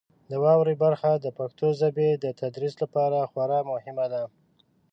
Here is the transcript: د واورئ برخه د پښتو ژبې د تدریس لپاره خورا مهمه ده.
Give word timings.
د 0.29 0.31
واورئ 0.43 0.75
برخه 0.83 1.11
د 1.15 1.27
پښتو 1.37 1.67
ژبې 1.79 2.09
د 2.23 2.25
تدریس 2.39 2.73
لپاره 2.83 3.29
خورا 3.31 3.59
مهمه 3.71 4.05
ده. 4.13 4.23